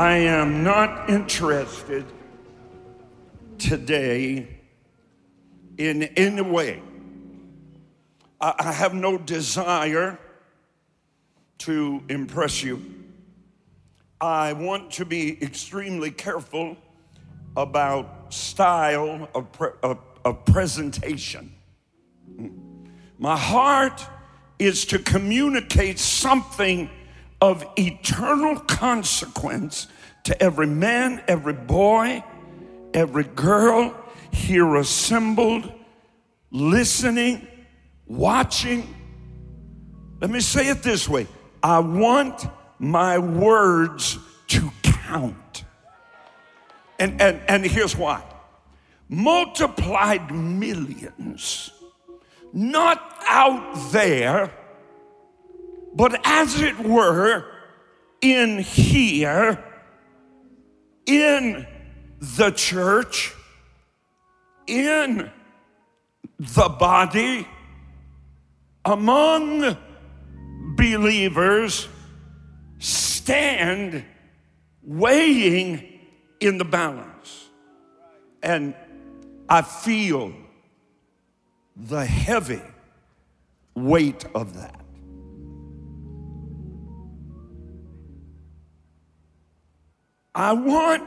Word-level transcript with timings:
I 0.00 0.16
am 0.16 0.64
not 0.64 1.10
interested 1.10 2.06
today 3.58 4.48
in 5.76 6.04
any 6.04 6.40
way. 6.40 6.80
I, 8.40 8.72
have 8.72 8.94
no 8.94 9.18
desire 9.18 10.18
to 11.58 12.02
impress 12.08 12.62
you. 12.62 12.82
I 14.22 14.54
want 14.54 14.90
to 14.92 15.04
be 15.04 15.36
extremely 15.42 16.10
careful 16.10 16.78
about 17.54 18.32
style 18.32 19.28
of, 19.34 19.52
pre- 19.52 19.76
of, 19.82 19.98
of 20.24 20.46
presentation. 20.46 21.54
My 23.18 23.36
heart 23.36 24.02
is 24.58 24.86
to 24.86 24.98
communicate 24.98 25.98
something 25.98 26.88
of 27.40 27.66
eternal 27.76 28.56
consequence 28.60 29.86
to 30.24 30.42
every 30.42 30.66
man, 30.66 31.22
every 31.26 31.52
boy, 31.52 32.22
every 32.94 33.24
girl 33.24 33.94
here 34.32 34.76
assembled, 34.76 35.72
listening, 36.50 37.46
watching. 38.06 38.94
Let 40.20 40.30
me 40.30 40.40
say 40.40 40.68
it 40.68 40.82
this 40.82 41.08
way 41.08 41.26
I 41.62 41.78
want 41.80 42.46
my 42.78 43.18
words 43.18 44.18
to 44.48 44.70
count. 44.82 45.64
And, 46.98 47.20
and, 47.20 47.40
and 47.48 47.64
here's 47.64 47.96
why 47.96 48.22
multiplied 49.08 50.32
millions, 50.32 51.70
not 52.52 53.16
out 53.28 53.90
there, 53.90 54.52
but 55.94 56.20
as 56.24 56.60
it 56.60 56.78
were, 56.78 57.44
in 58.20 58.58
here, 58.58 59.64
in 61.10 61.66
the 62.20 62.50
church, 62.50 63.34
in 64.66 65.28
the 66.38 66.68
body, 66.68 67.46
among 68.84 69.76
believers, 70.76 71.88
stand 72.78 74.04
weighing 74.82 76.00
in 76.38 76.58
the 76.58 76.64
balance. 76.64 77.48
And 78.42 78.74
I 79.48 79.62
feel 79.62 80.32
the 81.76 82.04
heavy 82.06 82.62
weight 83.74 84.24
of 84.34 84.54
that. 84.54 84.79
I 90.34 90.52
want 90.52 91.02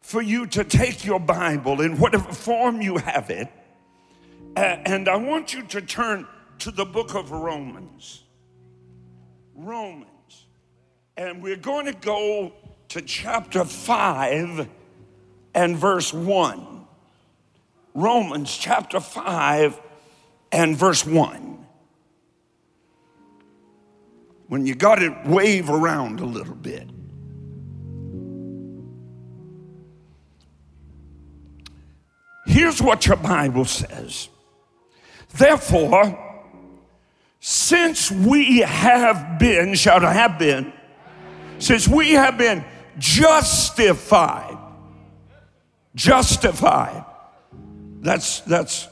for 0.00 0.20
you 0.20 0.46
to 0.48 0.64
take 0.64 1.04
your 1.04 1.20
Bible 1.20 1.80
in 1.80 1.98
whatever 1.98 2.32
form 2.32 2.82
you 2.82 2.98
have 2.98 3.30
it, 3.30 3.48
and 4.56 5.08
I 5.08 5.16
want 5.16 5.54
you 5.54 5.62
to 5.62 5.80
turn 5.80 6.26
to 6.60 6.70
the 6.70 6.84
book 6.84 7.14
of 7.14 7.30
Romans. 7.30 8.22
Romans. 9.54 10.10
And 11.16 11.42
we're 11.42 11.56
going 11.56 11.86
to 11.86 11.94
go 11.94 12.52
to 12.88 13.00
chapter 13.00 13.64
5 13.64 14.68
and 15.54 15.76
verse 15.76 16.12
1. 16.12 16.86
Romans 17.94 18.56
chapter 18.56 19.00
5 19.00 19.80
and 20.52 20.76
verse 20.76 21.06
1. 21.06 21.66
When 24.48 24.66
you 24.66 24.74
got 24.74 25.02
it 25.02 25.26
wave 25.26 25.70
around 25.70 26.20
a 26.20 26.26
little 26.26 26.54
bit. 26.54 26.88
Here's 32.54 32.80
what 32.80 33.04
your 33.04 33.16
Bible 33.16 33.64
says. 33.64 34.28
Therefore, 35.30 36.16
since 37.40 38.12
we 38.12 38.60
have 38.60 39.40
been, 39.40 39.74
shall 39.74 39.98
have 39.98 40.38
been, 40.38 40.72
since 41.58 41.88
we 41.88 42.12
have 42.12 42.38
been 42.38 42.64
justified, 42.96 44.56
justified. 45.96 47.04
That's 48.02 48.38
that's 48.42 48.86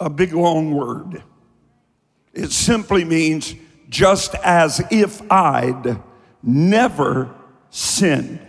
a 0.00 0.08
big 0.08 0.32
long 0.32 0.72
word. 0.72 1.22
It 2.32 2.52
simply 2.52 3.04
means 3.04 3.54
just 3.90 4.34
as 4.36 4.82
if 4.90 5.20
I'd 5.30 6.00
never 6.42 7.34
sinned. 7.68 8.40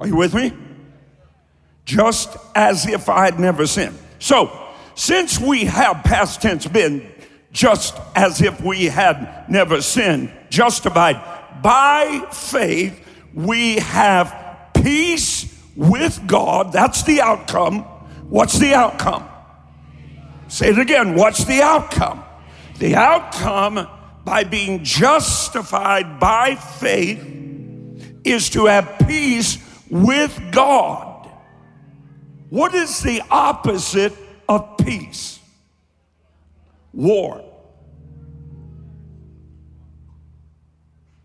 Are 0.00 0.08
you 0.08 0.16
with 0.16 0.34
me? 0.34 0.52
Just 1.84 2.36
as 2.54 2.86
if 2.86 3.08
I'd 3.08 3.38
never 3.38 3.66
sinned. 3.66 3.98
So, 4.18 4.60
since 4.94 5.38
we 5.38 5.64
have 5.64 6.04
past 6.04 6.40
tense 6.40 6.66
been 6.66 7.10
just 7.52 7.96
as 8.14 8.42
if 8.42 8.60
we 8.60 8.86
had 8.86 9.44
never 9.48 9.80
sinned, 9.80 10.32
justified 10.50 11.62
by 11.62 12.26
faith, 12.32 13.00
we 13.32 13.76
have 13.76 14.70
peace 14.74 15.52
with 15.76 16.26
God. 16.26 16.72
That's 16.72 17.02
the 17.02 17.20
outcome. 17.20 17.82
What's 18.28 18.58
the 18.58 18.74
outcome? 18.74 19.28
Say 20.48 20.70
it 20.70 20.78
again. 20.78 21.14
What's 21.14 21.44
the 21.44 21.62
outcome? 21.62 22.24
The 22.78 22.96
outcome 22.96 23.88
by 24.24 24.44
being 24.44 24.82
justified 24.82 26.18
by 26.18 26.54
faith 26.54 27.22
is 28.24 28.50
to 28.50 28.66
have 28.66 28.96
peace 29.06 29.58
with 29.90 30.40
God. 30.50 31.13
What 32.54 32.72
is 32.72 33.02
the 33.02 33.20
opposite 33.32 34.12
of 34.48 34.76
peace? 34.76 35.40
War. 36.92 37.44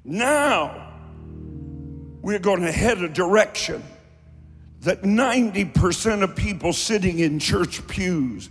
Now, 0.03 0.91
we're 2.23 2.40
going 2.40 2.62
to 2.62 2.72
head 2.72 2.97
a 3.03 3.07
direction 3.07 3.84
that 4.81 5.03
90% 5.03 6.23
of 6.23 6.35
people 6.35 6.73
sitting 6.73 7.19
in 7.19 7.38
church 7.38 7.88
pews, 7.88 8.50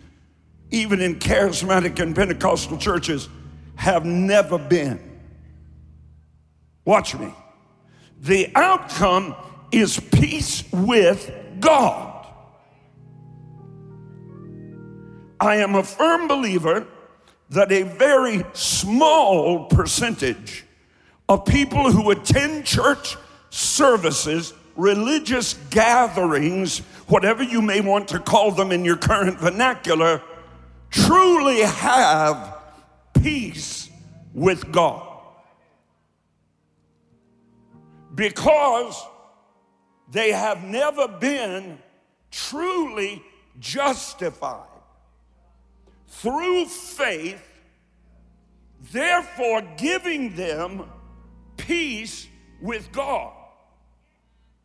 even 0.71 1.01
in 1.01 1.19
charismatic 1.19 1.99
and 1.99 2.15
Pentecostal 2.15 2.79
churches, 2.79 3.29
have 3.75 4.05
never 4.05 4.57
been. 4.57 5.19
Watch 6.85 7.17
me. 7.17 7.35
The 8.21 8.53
outcome 8.55 9.35
is 9.73 9.99
peace 9.99 10.63
with 10.73 11.33
God. 11.59 12.08
I 15.41 15.57
am 15.57 15.75
a 15.75 15.85
firm 15.85 16.27
believer 16.27 16.87
that 17.51 17.71
a 17.71 17.83
very 17.83 18.45
small 18.53 19.67
percentage 19.67 20.65
of 21.29 21.45
people 21.45 21.93
who 21.93 22.11
attend 22.11 22.65
church 22.65 23.17
services, 23.51 24.53
religious 24.77 25.55
gatherings, 25.71 26.81
whatever 27.07 27.43
you 27.43 27.63
may 27.63 27.81
want 27.81 28.09
to 28.09 28.19
call 28.19 28.51
them 28.51 28.73
in 28.73 28.85
your 28.85 28.97
current 28.97 29.39
vernacular, 29.39 30.23
truly 30.91 31.61
have 31.61 32.57
peace 33.23 33.91
with 34.35 34.71
God. 34.73 35.05
Because 38.15 39.01
they 40.11 40.33
have 40.33 40.65
never 40.65 41.07
been 41.07 41.79
truly 42.31 43.23
justified 43.61 44.78
through 46.09 46.67
faith, 46.67 47.43
therefore 48.93 49.63
giving 49.77 50.35
them 50.35 50.91
peace 51.57 52.27
with 52.61 52.91
God. 52.93 53.33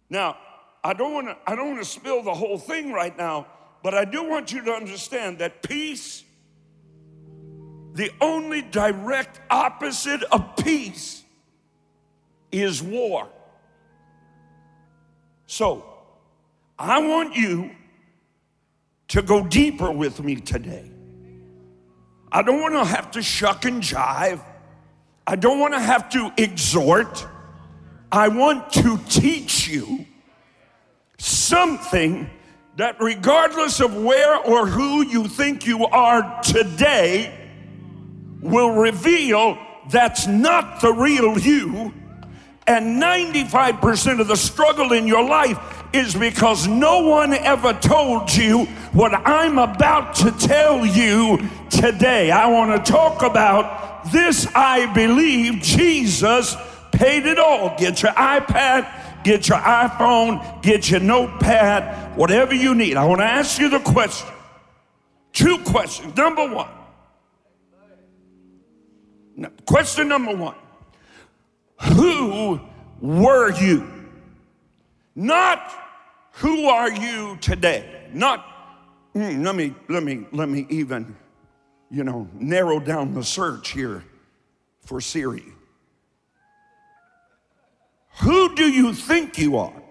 Now, 0.09 0.37
I 0.83 0.93
don't 0.93 1.13
want 1.13 1.27
to 1.27 1.37
I 1.45 1.55
don't 1.55 1.69
want 1.69 1.79
to 1.79 1.89
spill 1.89 2.23
the 2.23 2.33
whole 2.33 2.57
thing 2.57 2.91
right 2.91 3.15
now, 3.17 3.47
but 3.83 3.93
I 3.93 4.05
do 4.05 4.27
want 4.27 4.51
you 4.51 4.63
to 4.65 4.71
understand 4.71 5.39
that 5.39 5.63
peace 5.63 6.23
the 7.93 8.11
only 8.21 8.61
direct 8.61 9.39
opposite 9.51 10.23
of 10.23 10.55
peace 10.57 11.23
is 12.51 12.81
war. 12.81 13.29
So, 15.45 15.85
I 16.79 16.99
want 16.99 17.35
you 17.35 17.71
to 19.09 19.21
go 19.21 19.45
deeper 19.45 19.91
with 19.91 20.23
me 20.23 20.35
today. 20.37 20.92
I 22.33 22.41
don't 22.41 22.59
want 22.59 22.73
to 22.73 22.83
have 22.83 23.11
to 23.11 23.21
shuck 23.21 23.65
and 23.65 23.81
jive. 23.81 24.43
I 25.25 25.35
don't 25.35 25.59
want 25.59 25.75
to 25.75 25.79
have 25.79 26.09
to 26.09 26.33
exhort. 26.35 27.25
I 28.11 28.27
want 28.27 28.73
to 28.73 28.97
teach 29.07 29.67
you 29.67 30.05
something 31.19 32.29
that, 32.77 32.99
regardless 32.99 33.79
of 33.79 33.95
where 33.95 34.35
or 34.35 34.65
who 34.65 35.05
you 35.05 35.27
think 35.27 35.67
you 35.67 35.85
are 35.85 36.41
today, 36.41 37.33
will 38.41 38.71
reveal 38.71 39.57
that's 39.89 40.27
not 40.27 40.81
the 40.81 40.91
real 40.91 41.37
you 41.37 41.93
And 42.65 43.01
95% 43.01 44.21
of 44.21 44.27
the 44.27 44.37
struggle 44.37 44.93
in 44.93 45.05
your 45.05 45.23
life 45.27 45.82
is 45.93 46.15
because 46.15 46.67
no 46.67 47.07
one 47.07 47.33
ever 47.33 47.73
told 47.73 48.33
you 48.33 48.65
what 48.93 49.13
I'm 49.13 49.59
about 49.59 50.15
to 50.15 50.31
tell 50.31 50.85
you 50.85 51.47
today. 51.69 52.31
I 52.31 52.47
want 52.47 52.83
to 52.85 52.91
talk 52.91 53.21
about 53.21 54.11
this. 54.11 54.47
I 54.55 54.91
believe 54.93 55.61
Jesus 55.61 56.55
paid 56.91 57.25
it 57.25 57.37
all. 57.37 57.75
Get 57.77 58.01
your 58.01 58.11
iPad, 58.13 59.23
get 59.23 59.47
your 59.47 59.59
iPhone, 59.59 60.61
get 60.63 60.89
your 60.89 60.99
notepad, 60.99 62.17
whatever 62.17 62.53
you 62.53 62.73
need. 62.73 62.97
I 62.97 63.05
want 63.05 63.21
to 63.21 63.25
ask 63.25 63.59
you 63.59 63.69
the 63.69 63.79
question. 63.79 64.29
Two 65.31 65.59
questions. 65.59 66.15
Number 66.15 66.47
one. 66.47 66.69
Question 69.65 70.07
number 70.07 70.35
one 70.35 70.55
Who 71.95 72.59
were 73.01 73.51
you? 73.51 73.91
Not 75.15 75.82
who 76.43 76.67
are 76.67 76.91
you 76.91 77.37
today? 77.39 78.09
Not, 78.11 78.45
mm, 79.15 79.45
let 79.45 79.55
me, 79.55 79.73
let 79.87 80.03
me, 80.03 80.25
let 80.33 80.49
me 80.49 80.67
even, 80.69 81.15
you 81.89 82.03
know, 82.03 82.27
narrow 82.33 82.81
down 82.81 83.13
the 83.13 83.23
search 83.23 83.69
here 83.69 84.03
for 84.81 84.99
Siri. 84.99 85.45
Who 88.19 88.53
do 88.55 88.69
you 88.69 88.93
think 88.93 89.37
you 89.37 89.55
are? 89.55 89.81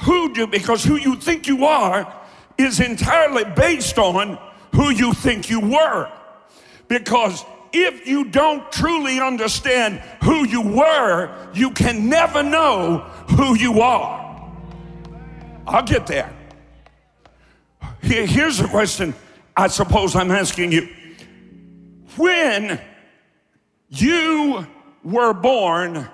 Who 0.00 0.34
do, 0.34 0.46
because 0.46 0.84
who 0.84 0.96
you 0.96 1.16
think 1.16 1.46
you 1.46 1.64
are 1.64 2.14
is 2.58 2.78
entirely 2.78 3.44
based 3.56 3.96
on 3.96 4.38
who 4.74 4.90
you 4.90 5.14
think 5.14 5.48
you 5.48 5.60
were. 5.60 6.12
Because 6.88 7.42
if 7.72 8.06
you 8.06 8.24
don't 8.24 8.70
truly 8.72 9.20
understand 9.20 10.00
who 10.22 10.46
you 10.46 10.60
were, 10.60 11.30
you 11.54 11.70
can 11.70 12.08
never 12.08 12.42
know 12.42 13.06
who 13.36 13.56
you 13.56 13.80
are. 13.80 14.52
I'll 15.66 15.82
get 15.82 16.06
there. 16.06 16.32
Here's 18.02 18.60
a 18.60 18.68
question 18.68 19.14
I 19.56 19.68
suppose 19.68 20.16
I'm 20.16 20.30
asking 20.30 20.72
you. 20.72 20.88
When 22.16 22.80
you 23.88 24.66
were 25.04 25.32
born, 25.32 26.08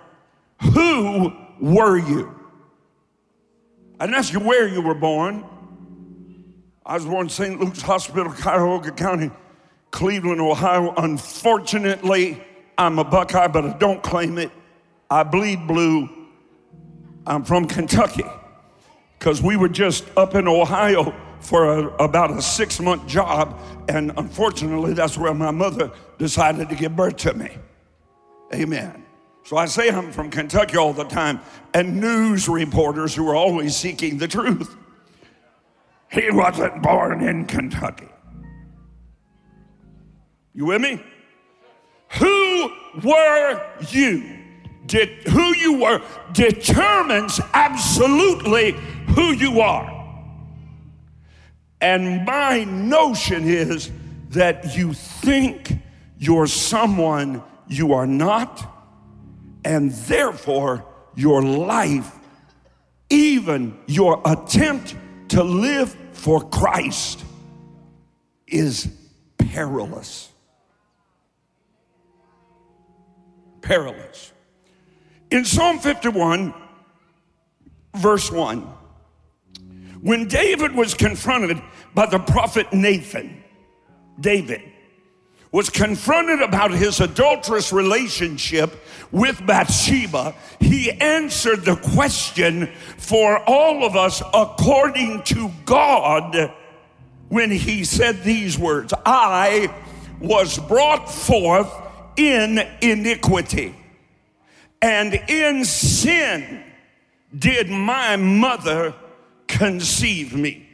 who 0.75 1.33
were 1.61 1.97
you? 1.97 2.35
I 3.99 4.07
didn't 4.07 4.19
ask 4.19 4.33
you 4.33 4.41
where 4.41 4.69
you 4.69 4.83
were 4.83 4.95
born. 4.95 5.45
I 6.85 6.95
was 6.95 7.05
born 7.05 7.27
in 7.27 7.31
St. 7.31 7.59
Luke's 7.59 7.83
Hospital, 7.83 8.33
Cuyahoga 8.33 8.93
County, 8.93 9.31
Cleveland, 9.91 10.41
Ohio. 10.41 10.93
Unfortunately, 10.97 12.43
I'm 12.79 12.99
a 12.99 13.05
Buckeye, 13.05 13.49
but 13.49 13.65
I 13.65 13.73
don't 13.79 14.03
claim 14.03 14.39
it. 14.39 14.51
I 15.11 15.23
bleed 15.23 15.67
blue. 15.67 16.09
I'm 17.27 17.45
from 17.45 17.67
Kentucky 17.67 18.25
because 19.19 19.43
we 19.43 19.57
were 19.57 19.69
just 19.69 20.05
up 20.17 20.35
in 20.35 20.47
Ohio 20.47 21.15
for 21.41 21.65
a, 21.65 21.87
about 21.97 22.31
a 22.31 22.41
six 22.41 22.81
month 22.81 23.07
job, 23.07 23.61
and 23.89 24.13
unfortunately, 24.17 24.93
that's 24.93 25.19
where 25.19 25.35
my 25.35 25.51
mother 25.51 25.91
decided 26.19 26.69
to 26.69 26.75
give 26.75 26.95
birth 26.95 27.17
to 27.19 27.35
me. 27.35 27.51
Amen. 28.55 29.05
So 29.45 29.57
I 29.57 29.67
say 29.67 29.91
I'm 29.91 30.13
from 30.13 30.31
Kentucky 30.31 30.77
all 30.77 30.93
the 30.93 31.05
time, 31.05 31.41
and 31.75 32.01
news 32.01 32.49
reporters 32.49 33.15
who 33.15 33.29
are 33.29 33.37
always 33.37 33.77
seeking 33.77 34.19
the 34.19 34.29
truth. 34.29 34.75
He 36.11 36.31
wasn't 36.31 36.83
born 36.83 37.23
in 37.23 37.45
Kentucky. 37.47 38.09
You 40.55 40.67
with 40.67 40.81
me? 40.81 41.03
Who 42.19 42.73
were 43.03 43.63
you? 43.91 44.36
Did, 44.87 45.09
who 45.29 45.55
you 45.57 45.81
were 45.81 46.03
determines 46.33 47.41
absolutely 47.53 48.73
who 49.09 49.33
you 49.33 49.61
are. 49.61 49.93
And 51.81 52.25
my 52.25 52.65
notion 52.65 53.47
is 53.47 53.91
that 54.31 54.77
you 54.77 54.93
think 54.93 55.79
you're 56.19 56.47
someone 56.47 57.43
you 57.69 57.93
are 57.93 58.07
not, 58.07 58.65
and 59.65 59.91
therefore 59.91 60.85
your 61.15 61.43
life, 61.43 62.13
even 63.11 63.79
your 63.87 64.23
attempt 64.25 64.95
to 65.29 65.43
live 65.43 65.95
for 66.13 66.41
Christ, 66.49 67.25
is 68.47 68.89
perilous. 69.39 70.31
Perilous. 73.61 74.33
In 75.31 75.45
Psalm 75.45 75.79
51, 75.79 76.55
verse 77.95 78.31
1, 78.31 78.61
when 80.01 80.29
David 80.29 80.75
was 80.75 80.95
confronted 80.95 81.61
by 81.95 82.07
the 82.07 82.19
prophet 82.19 82.73
Nathan, 82.73 83.43
David, 84.21 84.63
was 85.51 85.71
confronted 85.71 86.43
about 86.43 86.71
his 86.71 87.01
adulterous 87.01 87.73
relationship 87.73 88.85
with 89.11 89.45
Bathsheba, 89.47 90.35
he 90.61 90.91
answered 90.93 91.65
the 91.65 91.77
question 91.77 92.67
for 92.99 93.39
all 93.49 93.85
of 93.85 93.97
us 93.97 94.23
according 94.35 95.23
to 95.25 95.51
God 95.65 96.53
when 97.29 97.51
he 97.51 97.85
said 97.85 98.23
these 98.23 98.59
words 98.59 98.93
I 99.05 99.75
was 100.21 100.59
brought 100.59 101.11
forth 101.11 101.73
in 102.17 102.59
iniquity, 102.81 103.75
and 104.83 105.15
in 105.29 105.65
sin 105.65 106.63
did 107.37 107.69
my 107.69 108.17
mother 108.17 108.95
conceive 109.47 110.35
me. 110.35 110.67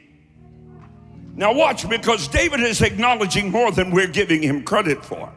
Now, 1.35 1.53
watch, 1.53 1.89
because 1.89 2.27
David 2.27 2.59
is 2.59 2.81
acknowledging 2.81 3.49
more 3.49 3.71
than 3.71 3.89
we're 3.91 4.07
giving 4.07 4.43
him 4.43 4.63
credit 4.63 5.03
for. 5.03 5.31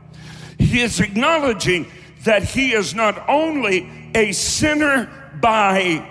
He 0.58 0.82
is 0.82 1.00
acknowledging 1.00 1.90
that 2.24 2.42
he 2.42 2.72
is 2.72 2.94
not 2.94 3.26
only 3.28 3.88
a 4.14 4.32
sinner 4.32 5.10
by 5.40 6.06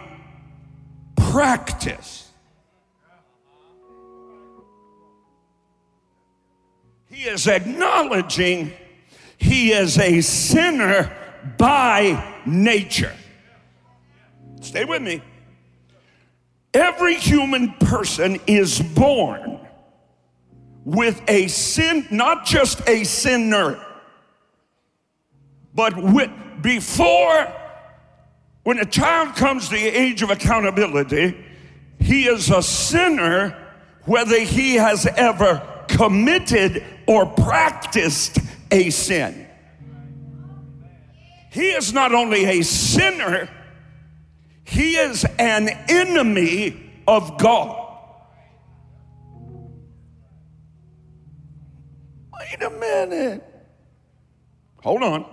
practice, 1.16 2.32
he 7.12 7.24
is 7.24 7.48
acknowledging 7.48 8.74
he 9.38 9.72
is 9.72 10.00
a 10.00 10.22
sinner 10.22 11.16
by 11.58 12.35
nature. 12.46 13.14
Stay 14.62 14.86
with 14.86 15.02
me. 15.02 15.22
Every 16.74 17.16
human 17.16 17.72
person 17.74 18.40
is 18.48 18.80
born 18.80 19.60
with 20.84 21.22
a 21.28 21.48
sin, 21.48 22.08
not 22.12 22.46
just 22.46 22.88
a 22.88 23.04
sinner, 23.04 23.80
but 25.74 25.98
with, 25.98 26.32
before, 26.62 27.52
when 28.64 28.80
a 28.80 28.86
child 28.86 29.36
comes 29.36 29.70
to 29.70 29.76
the 29.76 29.88
age 29.88 30.22
of 30.22 30.30
accountability, 30.30 31.38
he 32.00 32.28
is 32.28 32.50
a 32.50 32.62
sinner 32.62 33.58
whether 34.04 34.40
he 34.40 34.76
has 34.76 35.06
ever 35.18 35.62
committed 35.88 36.84
or 37.08 37.26
practiced 37.26 38.40
a 38.72 38.90
sin. 38.90 39.45
He 41.56 41.70
is 41.70 41.94
not 41.94 42.14
only 42.14 42.44
a 42.44 42.64
sinner, 42.64 43.50
he 44.66 44.98
is 44.98 45.26
an 45.40 45.70
enemy 45.88 46.92
of 47.08 47.38
God. 47.38 47.98
Wait 52.34 52.62
a 52.62 52.70
minute. 52.72 53.42
Hold 54.84 55.04
on. 55.04 55.26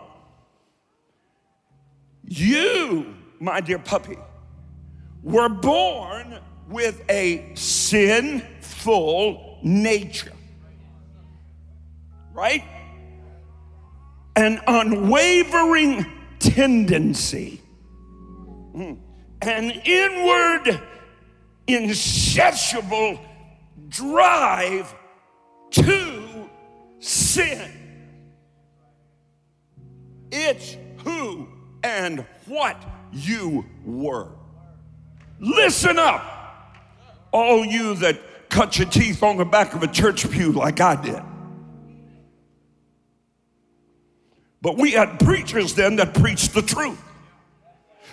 You, 2.22 3.16
my 3.40 3.60
dear 3.60 3.80
puppy, 3.80 4.16
were 5.24 5.48
born 5.48 6.38
with 6.68 7.02
a 7.10 7.52
sinful 7.56 9.58
nature. 9.64 10.32
Right? 12.32 12.62
An 14.34 14.60
unwavering 14.66 16.06
tendency, 16.38 17.60
an 18.74 19.70
inward, 19.84 20.80
insatiable 21.66 23.20
drive 23.88 24.94
to 25.70 26.48
sin. 26.98 27.70
It's 30.30 30.76
who 31.04 31.48
and 31.82 32.24
what 32.46 32.82
you 33.12 33.66
were. 33.84 34.28
Listen 35.40 35.98
up, 35.98 36.78
all 37.32 37.64
you 37.64 37.94
that 37.96 38.48
cut 38.48 38.78
your 38.78 38.88
teeth 38.88 39.22
on 39.22 39.36
the 39.36 39.44
back 39.44 39.74
of 39.74 39.82
a 39.82 39.86
church 39.88 40.30
pew 40.30 40.52
like 40.52 40.80
I 40.80 40.96
did. 40.96 41.22
But 44.62 44.78
we 44.78 44.92
had 44.92 45.18
preachers 45.18 45.74
then 45.74 45.96
that 45.96 46.14
preached 46.14 46.54
the 46.54 46.62
truth. 46.62 46.98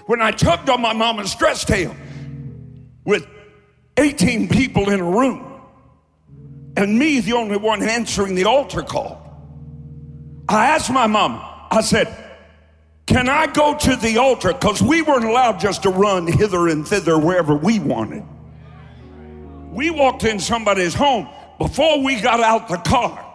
When 0.07 0.21
I 0.21 0.31
tugged 0.31 0.69
on 0.69 0.81
my 0.81 0.93
mama's 0.93 1.35
dress 1.35 1.63
tail 1.63 1.95
with 3.05 3.27
18 3.97 4.49
people 4.49 4.89
in 4.89 4.99
a 4.99 5.03
room, 5.03 5.45
and 6.75 6.97
me, 6.97 7.19
the 7.19 7.33
only 7.33 7.57
one 7.57 7.83
answering 7.83 8.33
the 8.33 8.45
altar 8.45 8.81
call, 8.81 9.21
I 10.47 10.69
asked 10.69 10.91
my 10.91 11.05
mom, 11.05 11.39
I 11.69 11.81
said, 11.81 12.07
Can 13.05 13.29
I 13.29 13.45
go 13.45 13.77
to 13.77 13.95
the 13.97 14.17
altar? 14.17 14.51
Because 14.51 14.81
we 14.81 15.03
weren't 15.03 15.25
allowed 15.25 15.59
just 15.59 15.83
to 15.83 15.89
run 15.89 16.25
hither 16.25 16.67
and 16.69 16.87
thither 16.87 17.19
wherever 17.19 17.53
we 17.53 17.77
wanted. 17.77 18.23
We 19.71 19.91
walked 19.91 20.23
in 20.23 20.39
somebody's 20.39 20.95
home. 20.95 21.27
Before 21.59 22.01
we 22.01 22.19
got 22.19 22.39
out 22.39 22.67
the 22.67 22.77
car, 22.77 23.28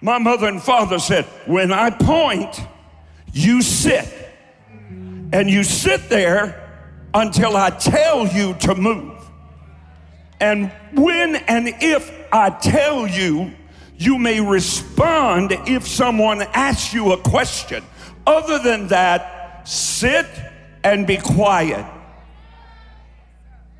my 0.00 0.18
mother 0.18 0.46
and 0.46 0.62
father 0.62 0.98
said, 0.98 1.24
When 1.46 1.72
I 1.72 1.90
point, 1.90 2.60
you 3.32 3.62
sit. 3.62 4.14
And 5.32 5.50
you 5.50 5.62
sit 5.62 6.08
there 6.08 6.64
until 7.12 7.56
I 7.56 7.70
tell 7.70 8.26
you 8.26 8.54
to 8.54 8.74
move. 8.74 9.14
And 10.40 10.72
when 10.94 11.36
and 11.36 11.68
if 11.80 12.10
I 12.32 12.50
tell 12.50 13.06
you, 13.06 13.52
you 13.96 14.18
may 14.18 14.40
respond 14.40 15.52
if 15.66 15.86
someone 15.86 16.42
asks 16.42 16.94
you 16.94 17.12
a 17.12 17.18
question. 17.18 17.84
Other 18.26 18.58
than 18.58 18.88
that, 18.88 19.68
sit 19.68 20.26
and 20.84 21.06
be 21.06 21.16
quiet. 21.16 21.84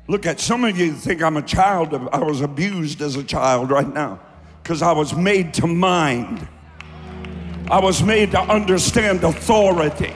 Look 0.07 0.25
at 0.25 0.39
some 0.39 0.65
of 0.65 0.77
you 0.77 0.93
think 0.93 1.23
I'm 1.23 1.37
a 1.37 1.41
child. 1.41 1.93
I 1.93 2.19
was 2.19 2.41
abused 2.41 3.01
as 3.01 3.15
a 3.15 3.23
child 3.23 3.71
right 3.71 3.91
now 3.91 4.19
because 4.69 4.83
I 4.83 4.91
was 4.91 5.15
made 5.15 5.55
to 5.55 5.65
mind. 5.65 6.47
I 7.71 7.79
was 7.79 8.03
made 8.03 8.29
to 8.33 8.39
understand 8.39 9.23
authority. 9.23 10.13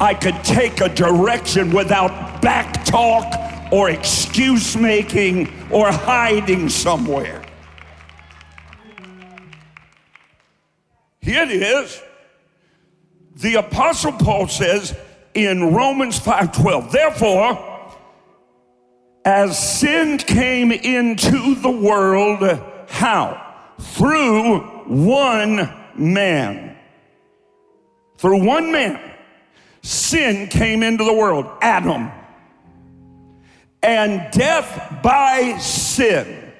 I 0.00 0.14
could 0.14 0.42
take 0.42 0.80
a 0.80 0.88
direction 0.88 1.70
without 1.70 2.40
back 2.40 2.82
talk 2.86 3.26
or 3.70 3.90
excuse 3.90 4.74
making 4.74 5.52
or 5.70 5.92
hiding 5.92 6.70
somewhere. 6.70 7.42
Here 11.20 11.42
it 11.42 11.50
is. 11.50 12.02
The 13.36 13.56
apostle 13.56 14.12
Paul 14.12 14.48
says 14.48 14.96
in 15.34 15.74
Romans 15.74 16.18
5:12, 16.18 16.90
therefore 16.90 17.66
as 19.26 19.78
sin 19.78 20.16
came 20.16 20.72
into 20.72 21.54
the 21.56 21.70
world, 21.70 22.40
how? 22.88 23.48
Through 23.80 24.60
one 24.86 25.72
man. 25.94 26.76
Through 28.18 28.44
one 28.44 28.70
man, 28.70 29.00
sin 29.82 30.48
came 30.48 30.82
into 30.82 31.04
the 31.04 31.12
world, 31.12 31.46
Adam. 31.62 32.10
And 33.82 34.30
death 34.30 35.00
by 35.02 35.56
sin. 35.58 36.52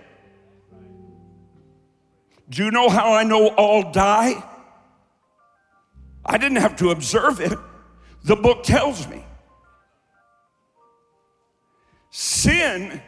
Do 2.49 2.65
you 2.65 2.71
know 2.71 2.89
how 2.89 3.13
I 3.13 3.25
know 3.25 3.49
all 3.49 3.93
die? 3.93 4.43
I 6.25 6.39
didn't 6.39 6.59
have 6.59 6.77
to 6.77 6.91
observe 6.91 7.41
it. 7.41 7.57
The 8.25 8.37
book 8.37 8.65
tells 8.65 9.07
me. 9.07 9.25
Sin, 12.11 13.01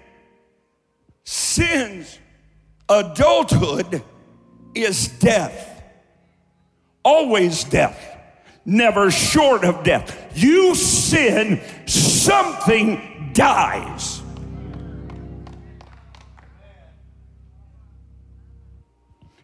sin's 1.24 2.18
adulthood 2.88 4.02
is 4.74 5.08
death. 5.08 5.82
Always 7.04 7.64
death, 7.64 8.00
never 8.64 9.10
short 9.10 9.64
of 9.64 9.82
death. 9.82 10.32
You 10.34 10.74
sin, 10.74 11.60
something 11.86 13.30
dies. 13.32 14.22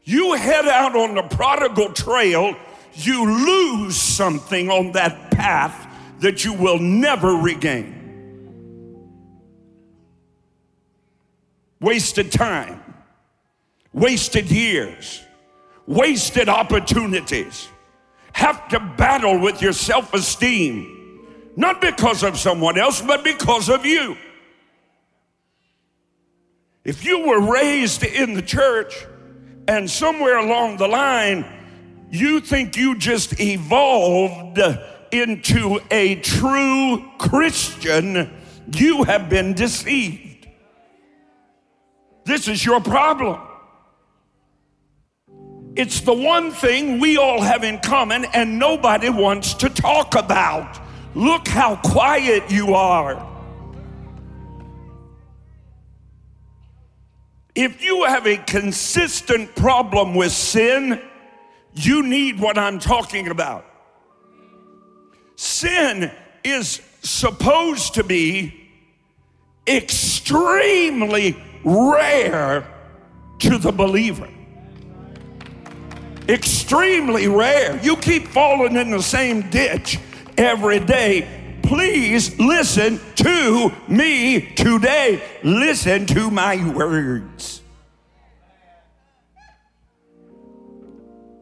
You 0.05 0.35
head 0.35 0.67
out 0.67 0.97
on 0.97 1.15
the 1.15 1.23
prodigal 1.23 1.93
trail, 1.93 2.57
you 2.95 3.47
lose 3.47 3.97
something 3.97 4.71
on 4.71 4.93
that 4.93 5.31
path 5.31 5.87
that 6.21 6.45
you 6.45 6.55
will 6.55 6.79
never 6.79 7.35
regain. 7.35 7.99
wasted 11.81 12.33
time, 12.33 12.83
wasted 13.93 14.51
years, 14.51 15.23
wasted 15.87 16.49
opportunities. 16.49 17.69
Have 18.33 18.69
to 18.69 18.79
battle 18.79 19.41
with 19.41 19.61
your 19.61 19.73
self 19.73 20.15
esteem, 20.15 21.27
not 21.57 21.81
because 21.81 22.23
of 22.23 22.39
someone 22.39 22.79
else, 22.79 23.01
but 23.03 23.25
because 23.25 23.69
of 23.69 23.85
you. 23.85 24.17
If 26.85 27.05
you 27.05 27.27
were 27.27 27.53
raised 27.53 28.05
in 28.05 28.35
the 28.35 28.43
church 28.43 29.07
and 29.67 29.91
somewhere 29.91 30.39
along 30.39 30.77
the 30.77 30.89
line 30.89 31.45
you 32.11 32.41
think 32.41 32.77
you 32.77 32.97
just 32.97 33.39
evolved 33.41 34.59
into 35.13 35.81
a 35.91 36.17
true 36.17 37.05
Christian, 37.19 38.31
you 38.73 39.05
have 39.05 39.29
been 39.29 39.55
deceived. 39.55 40.49
This 42.25 42.49
is 42.49 42.65
your 42.65 42.81
problem. 42.81 43.41
It's 45.77 46.01
the 46.01 46.15
one 46.15 46.51
thing 46.51 46.99
we 46.99 47.17
all 47.17 47.41
have 47.41 47.63
in 47.65 47.79
common 47.79 48.25
and 48.35 48.59
nobody 48.59 49.11
wants 49.11 49.55
to 49.55 49.69
talk 49.69 50.15
about. 50.17 50.81
Look 51.15 51.49
how 51.49 51.77
quiet 51.77 52.51
you 52.51 52.75
are. 52.75 53.25
If 57.55 57.83
you 57.83 58.05
have 58.05 58.27
a 58.27 58.37
consistent 58.37 59.55
problem 59.57 60.15
with 60.15 60.33
sin, 60.33 61.01
you 61.75 62.05
need 62.05 62.39
what 62.39 62.57
I'm 62.57 62.79
talking 62.79 63.29
about. 63.29 63.65
Sin 65.37 66.11
is 66.45 66.81
supposed 67.03 67.95
to 67.95 68.05
be 68.05 68.69
extremely 69.67 71.37
rare 71.65 72.67
to 73.41 73.59
the 73.59 73.73
believer. 73.73 74.29
Extremely 76.29 77.27
rare. 77.27 77.79
You 77.83 77.97
keep 77.97 78.29
falling 78.29 78.77
in 78.77 78.91
the 78.91 79.03
same 79.03 79.49
ditch 79.49 79.99
every 80.37 80.79
day. 80.81 81.27
Please 81.63 82.39
listen 82.39 83.01
to 83.17 83.73
me 83.89 84.53
today. 84.55 85.23
Listen 85.43 86.07
to 86.07 86.31
my 86.31 86.71
words. 86.73 87.63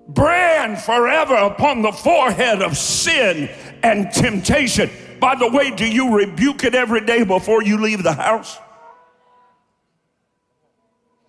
Brand 0.09 0.78
forever 0.78 1.35
upon 1.35 1.83
the 1.83 1.93
forehead 1.93 2.62
of 2.62 2.76
sin 2.76 3.50
and 3.83 4.11
temptation. 4.12 4.88
By 5.21 5.35
the 5.35 5.49
way, 5.49 5.71
do 5.71 5.87
you 5.87 6.16
rebuke 6.16 6.64
it 6.64 6.75
every 6.75 7.05
day 7.05 7.25
before 7.25 7.62
you 7.62 7.81
leave 7.81 8.02
the 8.02 8.12
house? 8.12 8.59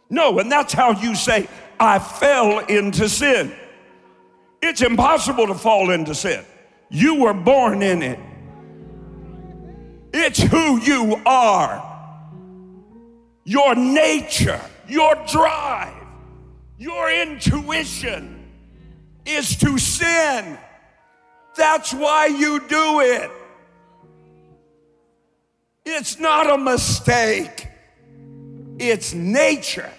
No, 0.09 0.39
and 0.39 0.51
that's 0.51 0.73
how 0.73 0.91
you 0.91 1.15
say, 1.15 1.47
I 1.79 1.99
fell 1.99 2.59
into 2.59 3.07
sin. 3.09 3.55
It's 4.61 4.81
impossible 4.81 5.47
to 5.47 5.55
fall 5.55 5.91
into 5.91 6.15
sin. 6.15 6.43
You 6.89 7.21
were 7.21 7.33
born 7.33 7.81
in 7.81 8.01
it. 8.01 8.19
It's 10.13 10.41
who 10.41 10.79
you 10.81 11.21
are. 11.25 11.83
Your 13.43 13.75
nature, 13.75 14.61
your 14.87 15.15
drive, 15.27 15.93
your 16.77 17.11
intuition 17.11 18.51
is 19.25 19.55
to 19.57 19.77
sin. 19.77 20.57
That's 21.55 21.93
why 21.93 22.27
you 22.27 22.59
do 22.67 22.99
it. 23.01 23.31
It's 25.85 26.19
not 26.19 26.49
a 26.49 26.57
mistake, 26.57 27.69
it's 28.77 29.13
nature. 29.13 29.91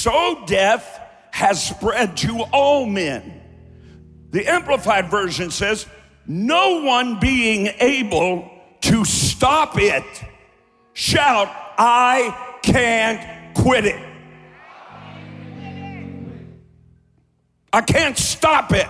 So 0.00 0.44
death 0.46 0.98
has 1.30 1.62
spread 1.62 2.16
to 2.16 2.40
all 2.52 2.86
men. 2.86 3.42
The 4.30 4.46
Amplified 4.46 5.10
Version 5.10 5.50
says, 5.50 5.86
no 6.26 6.82
one 6.82 7.20
being 7.20 7.66
able 7.78 8.50
to 8.80 9.04
stop 9.04 9.78
it. 9.78 10.04
Shout, 10.94 11.48
I 11.76 12.58
can't 12.62 13.54
quit 13.54 13.84
it. 13.84 14.02
I 17.70 17.82
can't 17.82 18.16
stop 18.16 18.72
it. 18.72 18.88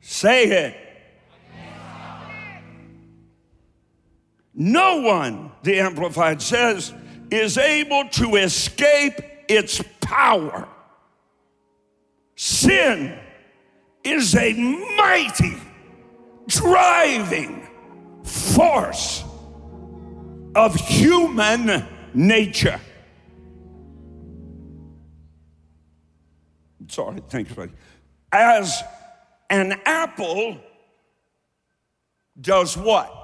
Say 0.00 0.44
it. 0.46 0.76
No 4.54 5.02
one, 5.02 5.52
the 5.62 5.80
Amplified 5.80 6.40
says, 6.40 6.94
is 7.30 7.58
able 7.58 8.08
to 8.12 8.36
escape 8.36 9.29
its 9.50 9.82
power. 10.00 10.68
Sin 12.36 13.18
is 14.04 14.34
a 14.36 14.52
mighty 14.96 15.56
driving 16.46 17.68
force 18.22 19.24
of 20.54 20.74
human 20.76 21.84
nature. 22.14 22.80
Sorry, 26.86 27.20
thanks, 27.28 27.52
buddy. 27.52 27.72
As 28.32 28.82
an 29.50 29.80
apple 29.84 30.58
does 32.40 32.76
what? 32.76 33.16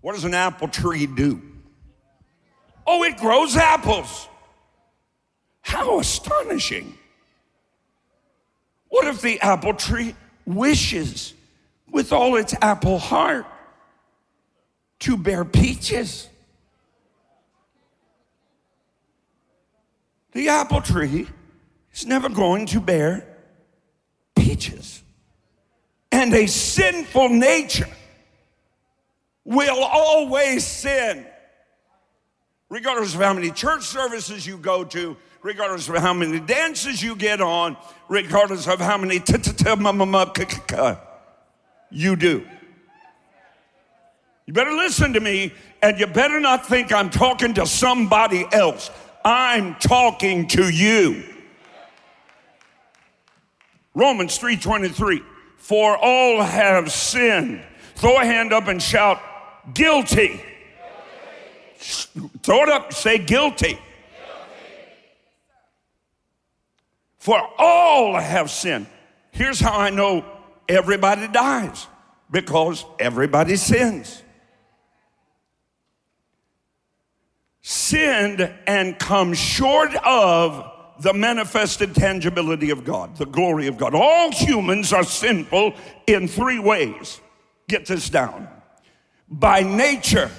What 0.00 0.14
does 0.14 0.24
an 0.24 0.34
apple 0.34 0.68
tree 0.68 1.06
do? 1.06 1.42
Oh, 2.86 3.02
it 3.04 3.18
grows 3.18 3.56
apples. 3.56 4.28
How 5.64 5.98
astonishing. 5.98 6.96
What 8.88 9.06
if 9.06 9.22
the 9.22 9.40
apple 9.40 9.72
tree 9.72 10.14
wishes 10.44 11.32
with 11.90 12.12
all 12.12 12.36
its 12.36 12.54
apple 12.60 12.98
heart 12.98 13.46
to 15.00 15.16
bear 15.16 15.44
peaches? 15.44 16.28
The 20.32 20.50
apple 20.50 20.82
tree 20.82 21.26
is 21.94 22.06
never 22.06 22.28
going 22.28 22.66
to 22.66 22.80
bear 22.80 23.26
peaches. 24.36 25.02
And 26.12 26.32
a 26.34 26.46
sinful 26.46 27.30
nature 27.30 27.88
will 29.44 29.82
always 29.82 30.66
sin. 30.66 31.24
Regardless 32.68 33.14
of 33.14 33.22
how 33.22 33.32
many 33.32 33.50
church 33.50 33.84
services 33.84 34.46
you 34.46 34.58
go 34.58 34.84
to, 34.84 35.16
regardless 35.44 35.88
of 35.90 35.96
how 35.96 36.14
many 36.14 36.40
dances 36.40 37.02
you 37.02 37.14
get 37.14 37.42
on, 37.42 37.76
regardless 38.08 38.66
of 38.66 38.80
how 38.80 38.96
many 38.96 39.20
you 41.90 42.16
do. 42.16 42.46
You 44.46 44.54
better 44.54 44.72
listen 44.72 45.12
to 45.12 45.20
me, 45.20 45.52
and 45.82 46.00
you 46.00 46.06
better 46.06 46.40
not 46.40 46.66
think 46.66 46.92
I'm 46.92 47.10
talking 47.10 47.52
to 47.54 47.66
somebody 47.66 48.46
else. 48.52 48.90
I'm 49.22 49.74
talking 49.76 50.48
to 50.48 50.68
you. 50.70 51.22
Romans 53.94 54.38
3:23. 54.38 55.22
For 55.58 55.96
all 55.96 56.42
have 56.42 56.90
sinned. 56.90 57.62
Throw 57.96 58.16
a 58.18 58.24
hand 58.24 58.52
up 58.52 58.68
and 58.68 58.82
shout, 58.82 59.20
guilty. 59.74 60.42
guilty. 61.78 62.30
Throw 62.42 62.62
it 62.62 62.68
up, 62.68 62.92
say 62.92 63.18
guilty. 63.18 63.66
guilty. 63.66 63.80
For 67.24 67.40
all 67.56 68.18
have 68.18 68.50
sinned. 68.50 68.86
Here's 69.30 69.58
how 69.58 69.78
I 69.78 69.88
know 69.88 70.26
everybody 70.68 71.26
dies 71.26 71.86
because 72.30 72.84
everybody 72.98 73.56
sins. 73.56 74.22
Sinned 77.62 78.52
and 78.66 78.98
come 78.98 79.32
short 79.32 79.94
of 80.04 80.70
the 81.00 81.14
manifested 81.14 81.94
tangibility 81.94 82.68
of 82.68 82.84
God, 82.84 83.16
the 83.16 83.24
glory 83.24 83.68
of 83.68 83.78
God. 83.78 83.94
All 83.94 84.30
humans 84.30 84.92
are 84.92 85.02
sinful 85.02 85.72
in 86.06 86.28
three 86.28 86.58
ways. 86.58 87.22
Get 87.70 87.86
this 87.86 88.10
down. 88.10 88.48
By 89.30 89.62
nature, 89.62 90.30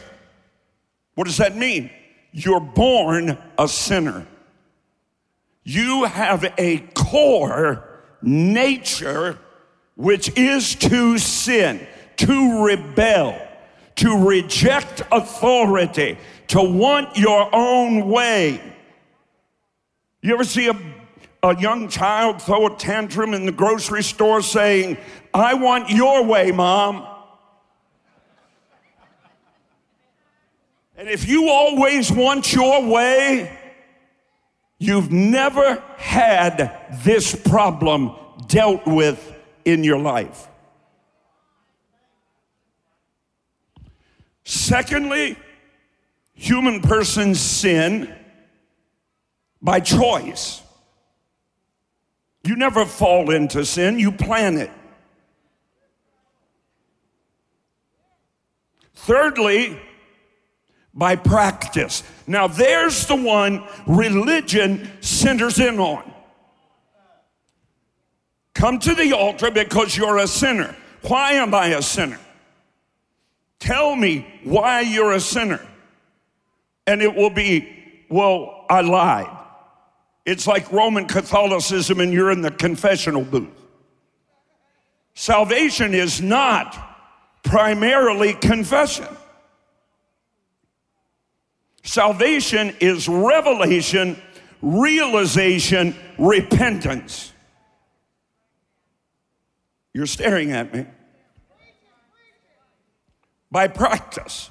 what 1.16 1.24
does 1.24 1.38
that 1.38 1.58
mean? 1.58 1.90
You're 2.32 2.60
born 2.60 3.40
a 3.58 3.68
sinner. 3.68 4.28
You 5.66 6.06
have 6.06 6.46
a 6.58 6.78
core 6.94 8.02
nature 8.22 9.38
which 9.96 10.38
is 10.38 10.76
to 10.76 11.18
sin, 11.18 11.86
to 12.18 12.64
rebel, 12.64 13.38
to 13.96 14.26
reject 14.26 15.02
authority, 15.12 16.18
to 16.48 16.62
want 16.62 17.18
your 17.18 17.54
own 17.54 18.08
way 18.08 18.62
you 20.26 20.34
ever 20.34 20.44
see 20.44 20.70
a, 20.70 20.76
a 21.44 21.56
young 21.62 21.88
child 21.88 22.42
throw 22.42 22.66
a 22.66 22.76
tantrum 22.76 23.36
in 23.36 23.46
the 23.46 23.52
grocery 23.52 24.02
store 24.02 24.42
saying, 24.42 24.98
I 25.36 25.54
want 25.54 25.92
your 25.92 26.24
way, 26.24 26.52
mom? 26.52 27.06
And 30.98 31.08
if 31.08 31.28
you 31.28 31.48
always 31.48 32.12
want 32.12 32.52
your 32.52 32.88
way, 32.88 33.56
you've 34.78 35.12
never 35.12 35.82
had 35.98 36.88
this 37.04 37.36
problem 37.36 38.16
dealt 38.48 38.86
with 38.86 39.34
in 39.64 39.84
your 39.84 40.00
life. 40.00 40.48
Secondly, 44.44 45.38
human 46.34 46.82
persons 46.82 47.40
sin 47.40 48.14
by 49.62 49.80
choice. 49.80 50.62
You 52.44 52.56
never 52.56 52.86
fall 52.86 53.32
into 53.32 53.66
sin, 53.66 53.98
you 53.98 54.12
plan 54.12 54.58
it. 54.58 54.70
Thirdly, 58.94 59.80
by 60.96 61.16
practice. 61.18 62.04
Now, 62.26 62.48
there's 62.48 63.06
the 63.06 63.16
one 63.16 63.64
religion 63.86 64.90
centers 65.02 65.60
in 65.60 65.80
on. 65.80 66.12
Come 68.54 68.80
to 68.80 68.96
the 68.96 69.12
altar 69.12 69.52
because 69.52 69.96
you're 69.98 70.18
a 70.18 70.28
sinner. 70.28 70.74
Why 71.02 71.34
am 71.34 71.54
I 71.54 71.68
a 71.68 71.82
sinner? 71.82 72.20
Tell 73.60 73.96
me 73.96 74.26
why 74.44 74.82
you're 74.82 75.12
a 75.12 75.20
sinner. 75.20 75.66
And 76.88 77.02
it 77.02 77.14
will 77.14 77.30
be, 77.30 78.06
well, 78.10 78.66
I 78.70 78.82
lied. 78.82 79.30
It's 80.26 80.48
like 80.48 80.72
Roman 80.72 81.06
Catholicism 81.06 82.00
and 82.00 82.14
you're 82.14 82.32
in 82.32 82.42
the 82.42 82.52
confessional 82.52 83.24
booth. 83.24 83.50
Salvation 85.14 85.94
is 85.94 86.22
not 86.22 86.78
primarily 87.44 88.34
confession. 88.34 89.08
Salvation 91.86 92.76
is 92.80 93.08
revelation, 93.08 94.20
realization, 94.64 95.96
repentance. 96.18 97.32
You're 99.94 100.08
staring 100.08 100.52
at 100.52 100.74
me. 100.74 100.88
By 103.52 103.68
practice. 103.68 104.50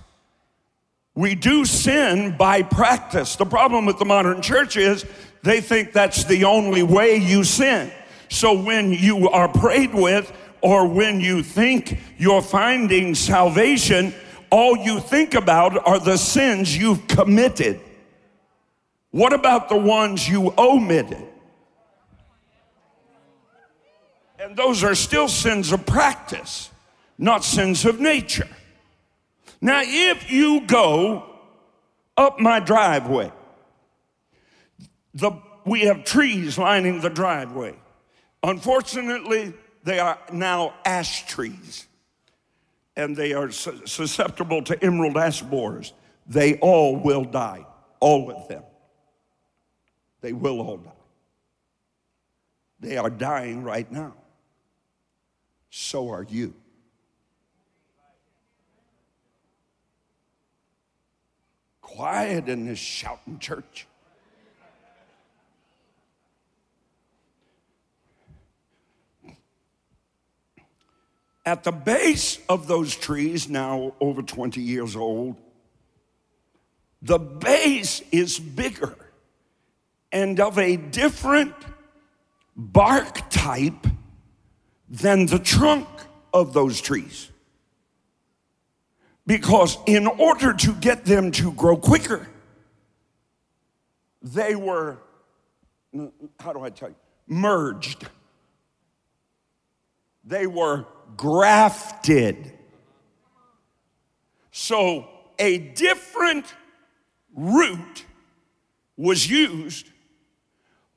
We 1.17 1.35
do 1.35 1.65
sin 1.65 2.37
by 2.37 2.63
practice. 2.63 3.35
The 3.35 3.47
problem 3.47 3.85
with 3.85 3.99
the 3.99 4.05
modern 4.05 4.41
church 4.41 4.77
is 4.77 5.05
they 5.43 5.61
think 5.61 5.93
that's 5.93 6.25
the 6.25 6.45
only 6.45 6.85
way 6.85 7.17
you 7.17 7.43
sin. 7.43 7.91
So 8.31 8.57
when 8.63 8.93
you 8.93 9.29
are 9.29 9.49
prayed 9.49 9.93
with, 9.93 10.33
or 10.61 10.87
when 10.87 11.21
you 11.21 11.43
think 11.43 11.99
you're 12.17 12.41
finding 12.41 13.15
salvation, 13.15 14.15
all 14.55 14.77
you 14.77 15.01
think 15.01 15.35
about 15.35 15.85
are 15.85 15.99
the 15.99 16.17
sins 16.17 16.77
you've 16.77 17.09
committed. 17.09 17.81
What 19.11 19.33
about 19.33 19.69
the 19.69 19.77
ones 19.77 20.29
you 20.29 20.55
omitted? 20.57 21.27
And 24.39 24.57
those 24.57 24.85
are 24.85 24.95
still 24.95 25.27
sins 25.27 25.73
of 25.73 25.85
practice, 25.85 26.71
not 27.19 27.43
sins 27.43 27.85
of 27.85 27.99
nature. 27.99 28.47
Now, 29.61 29.81
if 29.83 30.31
you 30.31 30.61
go 30.61 31.25
up 32.17 32.39
my 32.39 32.61
driveway 32.61 33.33
the, 35.15 35.33
we 35.67 35.81
have 35.81 36.05
trees 36.05 36.59
lining 36.59 37.01
the 37.01 37.11
driveway. 37.11 37.75
Unfortunately, 38.45 39.53
they 39.83 39.99
are 39.99 40.17
now 40.33 40.75
ash 40.85 41.27
trees 41.27 41.89
and 42.97 43.17
they 43.17 43.33
are 43.33 43.51
su- 43.51 43.87
susceptible 43.87 44.63
to 44.63 44.83
emerald 44.85 45.17
ash 45.17 45.43
borers. 45.43 45.93
They 46.27 46.57
all 46.59 46.97
will 46.97 47.25
die, 47.25 47.67
all 48.01 48.31
of 48.31 48.49
them. 48.49 48.63
They 50.21 50.33
will 50.33 50.61
all 50.61 50.79
die. 50.79 50.91
They 52.81 52.97
are 52.97 53.11
dying 53.11 53.63
right 53.63 53.91
now. 53.91 54.15
So 55.71 56.11
are 56.11 56.23
you. 56.23 56.55
Quiet 61.81 62.49
in 62.49 62.67
this 62.67 62.79
shouting 62.79 63.39
church. 63.39 63.87
At 71.47 71.65
the 71.65 71.73
base 71.73 72.39
of 72.49 72.67
those 72.67 72.97
trees, 72.97 73.49
now 73.49 73.95
over 74.01 74.23
20 74.23 74.61
years 74.61 74.97
old, 74.97 75.37
the 77.03 77.19
base 77.19 78.01
is 78.11 78.39
bigger 78.39 78.97
and 80.11 80.41
of 80.41 80.59
a 80.59 80.77
different 80.77 81.55
bark 82.57 83.29
type 83.31 83.87
than 84.89 85.27
the 85.27 85.39
trunk 85.39 85.87
of 86.33 86.55
those 86.55 86.81
trees. 86.81 87.31
Because 89.27 89.77
in 89.87 90.07
order 90.07 90.53
to 90.53 90.73
get 90.75 91.05
them 91.05 91.31
to 91.33 91.53
grow 91.53 91.77
quicker, 91.77 92.29
they 94.23 94.55
were, 94.55 94.99
how 96.41 96.53
do 96.53 96.61
I 96.61 96.71
tell 96.71 96.89
you, 96.91 96.97
merged. 97.27 98.07
They 100.25 100.47
were 100.47 100.87
grafted. 101.17 102.53
So 104.51 105.09
a 105.39 105.59
different 105.59 106.47
root 107.35 108.05
was 108.97 109.29
used, 109.29 109.89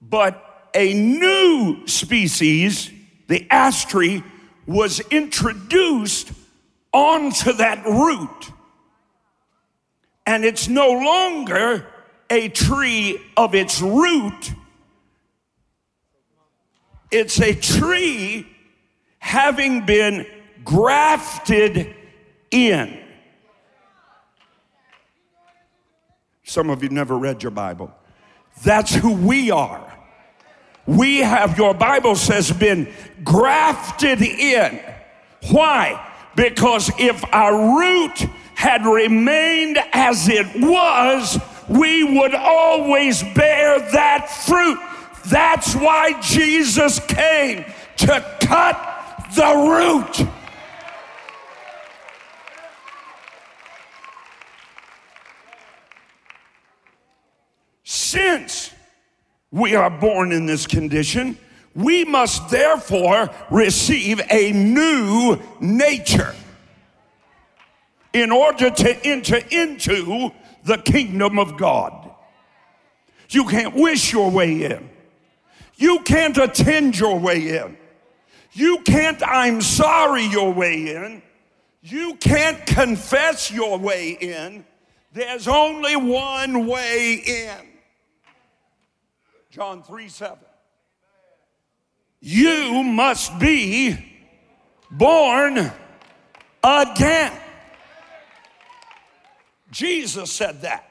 but 0.01 0.69
a 0.73 0.93
new 0.93 1.87
species, 1.87 2.91
the 3.27 3.47
ash 3.49 3.85
tree, 3.85 4.23
was 4.65 4.99
introduced 5.11 6.31
onto 6.93 7.53
that 7.53 7.85
root. 7.85 8.51
And 10.25 10.45
it's 10.45 10.67
no 10.67 10.91
longer 10.91 11.87
a 12.29 12.49
tree 12.49 13.19
of 13.37 13.55
its 13.55 13.81
root, 13.81 14.53
it's 17.09 17.39
a 17.39 17.55
tree 17.55 18.45
having 19.27 19.85
been 19.85 20.25
grafted 20.63 21.93
in. 22.49 22.97
Some 26.45 26.69
of 26.69 26.81
you 26.81 26.87
never 26.87 27.17
read 27.17 27.43
your 27.43 27.51
Bible. 27.51 27.93
That's 28.63 28.95
who 28.95 29.11
we 29.11 29.51
are. 29.51 29.83
We 30.85 31.17
have, 31.17 31.57
your 31.57 31.73
Bible 31.73 32.15
says, 32.15 32.53
been 32.53 32.87
grafted 33.25 34.21
in. 34.21 34.79
Why? 35.51 36.09
Because 36.37 36.89
if 36.97 37.21
our 37.33 37.77
root 37.77 38.19
had 38.55 38.85
remained 38.85 39.77
as 39.91 40.29
it 40.29 40.47
was, 40.55 41.37
we 41.67 42.17
would 42.17 42.33
always 42.33 43.23
bear 43.35 43.77
that 43.91 44.29
fruit. 44.29 44.79
That's 45.25 45.75
why 45.75 46.21
Jesus 46.21 47.01
came 47.01 47.65
to 47.97 48.37
cut 48.39 48.86
the 49.35 50.17
root. 50.17 50.27
Since 57.83 58.71
we 59.51 59.75
are 59.75 59.89
born 59.89 60.31
in 60.31 60.45
this 60.45 60.67
condition, 60.67 61.37
we 61.73 62.03
must 62.05 62.49
therefore 62.49 63.29
receive 63.51 64.19
a 64.31 64.51
new 64.51 65.37
nature 65.59 66.33
in 68.13 68.31
order 68.31 68.69
to 68.69 69.05
enter 69.05 69.39
into 69.51 70.31
the 70.63 70.77
kingdom 70.79 71.37
of 71.37 71.57
God. 71.57 72.11
You 73.29 73.45
can't 73.45 73.75
wish 73.75 74.11
your 74.11 74.31
way 74.31 74.63
in. 74.63 74.89
You 75.75 75.99
can't 75.99 76.37
attend 76.37 76.97
your 76.97 77.19
way 77.19 77.57
in. 77.57 77.77
You 78.53 78.79
can't, 78.79 79.21
I'm 79.25 79.61
sorry, 79.61 80.25
your 80.25 80.53
way 80.53 80.95
in. 80.95 81.21
You 81.81 82.15
can't 82.15 82.65
confess 82.65 83.51
your 83.51 83.77
way 83.77 84.11
in. 84.11 84.65
There's 85.13 85.47
only 85.47 85.95
one 85.95 86.67
way 86.67 87.13
in. 87.25 87.67
John 89.49 89.83
3 89.83 90.09
7. 90.09 90.37
You 92.19 92.83
must 92.83 93.39
be 93.39 93.97
born 94.91 95.71
again. 96.63 97.33
Jesus 99.71 100.31
said 100.31 100.61
that. 100.61 100.83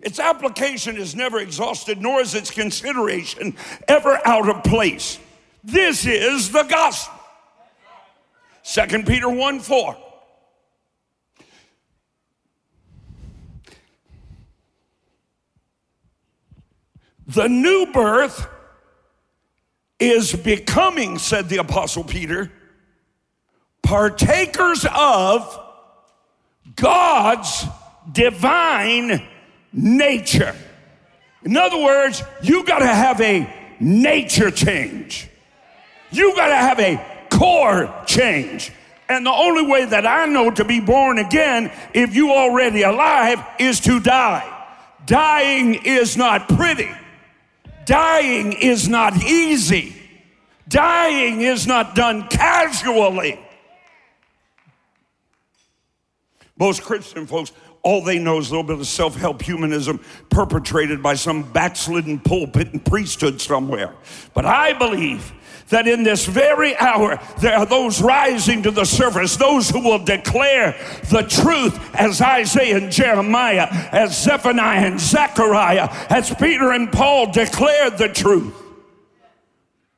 Its 0.00 0.20
application 0.20 0.96
is 0.96 1.16
never 1.16 1.38
exhausted, 1.38 2.00
nor 2.00 2.20
is 2.20 2.34
its 2.34 2.50
consideration 2.50 3.56
ever 3.88 4.20
out 4.24 4.48
of 4.48 4.62
place. 4.62 5.18
This 5.64 6.06
is 6.06 6.50
the 6.50 6.62
gospel. 6.62 7.14
2 8.64 9.02
Peter 9.04 9.28
1 9.28 9.60
4. 9.60 9.96
The 17.28 17.48
new 17.48 17.86
birth 17.92 18.48
is 19.98 20.34
becoming, 20.34 21.18
said 21.18 21.48
the 21.48 21.58
Apostle 21.58 22.04
Peter, 22.04 22.50
partakers 23.82 24.86
of 24.94 25.60
God's 26.76 27.66
divine 28.10 29.26
nature. 29.72 30.54
In 31.44 31.56
other 31.56 31.78
words, 31.78 32.22
you 32.42 32.64
got 32.64 32.78
to 32.78 32.86
have 32.86 33.20
a 33.20 33.48
nature 33.80 34.50
change. 34.50 35.28
You 36.10 36.34
got 36.34 36.48
to 36.48 36.56
have 36.56 36.80
a 36.80 37.26
core 37.30 37.94
change. 38.06 38.72
And 39.08 39.24
the 39.24 39.32
only 39.32 39.66
way 39.66 39.86
that 39.86 40.06
I 40.06 40.26
know 40.26 40.50
to 40.50 40.64
be 40.64 40.80
born 40.80 41.18
again, 41.18 41.72
if 41.94 42.14
you 42.14 42.32
already 42.32 42.82
alive, 42.82 43.42
is 43.58 43.80
to 43.80 44.00
die. 44.00 44.54
Dying 45.06 45.74
is 45.84 46.16
not 46.16 46.48
pretty. 46.48 46.90
Dying 47.86 48.52
is 48.52 48.86
not 48.86 49.16
easy. 49.24 49.94
Dying 50.68 51.40
is 51.40 51.66
not 51.66 51.94
done 51.94 52.28
casually. 52.28 53.40
Most 56.58 56.82
Christian 56.82 57.26
folks, 57.26 57.52
all 57.82 58.04
they 58.04 58.18
know 58.18 58.38
is 58.38 58.48
a 58.48 58.50
little 58.50 58.64
bit 58.64 58.78
of 58.78 58.86
self 58.86 59.16
help 59.16 59.40
humanism 59.40 60.00
perpetrated 60.28 61.02
by 61.02 61.14
some 61.14 61.50
backslidden 61.50 62.18
pulpit 62.18 62.72
and 62.72 62.84
priesthood 62.84 63.40
somewhere. 63.40 63.94
But 64.34 64.44
I 64.44 64.74
believe 64.74 65.32
that 65.68 65.86
in 65.86 66.02
this 66.02 66.26
very 66.26 66.76
hour 66.76 67.18
there 67.40 67.56
are 67.56 67.66
those 67.66 68.00
rising 68.00 68.62
to 68.62 68.70
the 68.70 68.84
surface, 68.84 69.36
those 69.36 69.70
who 69.70 69.80
will 69.80 70.04
declare 70.04 70.76
the 71.10 71.22
truth 71.22 71.78
as 71.94 72.20
Isaiah 72.20 72.76
and 72.76 72.92
Jeremiah, 72.92 73.68
as 73.92 74.22
Zephaniah 74.22 74.86
and 74.86 75.00
Zechariah, 75.00 75.88
as 76.10 76.34
Peter 76.34 76.72
and 76.72 76.90
Paul 76.90 77.30
declared 77.32 77.98
the 77.98 78.08
truth. 78.08 78.54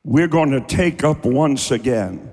We're 0.03 0.27
going 0.27 0.51
to 0.51 0.61
take 0.61 1.03
up 1.03 1.25
once 1.25 1.71
again 1.71 2.31